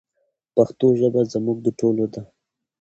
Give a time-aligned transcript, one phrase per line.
[0.55, 2.21] پښتو ژبه زموږ د ټولو ده.